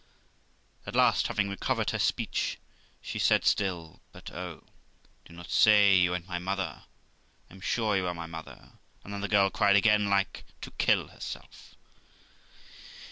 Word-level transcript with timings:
At 0.87 0.95
last, 0.95 1.27
having 1.27 1.47
recovered 1.47 1.91
her 1.91 1.99
speech, 1.99 2.57
she 3.03 3.19
said 3.19 3.45
still, 3.45 4.01
'But 4.11 4.31
oh! 4.31 4.63
do 5.25 5.33
not 5.33 5.51
say 5.51 5.95
you 5.95 6.15
a'n't 6.15 6.27
my 6.27 6.39
mother! 6.39 6.85
I'm 7.51 7.61
sure 7.61 7.95
you 7.95 8.07
are 8.07 8.13
my 8.15 8.25
mother'; 8.25 8.79
and 9.03 9.13
then 9.13 9.21
the 9.21 9.27
girl 9.27 9.51
cried 9.51 9.75
again 9.75 10.09
like 10.09 10.43
to 10.61 10.71
kill 10.71 11.09
herself. 11.09 11.75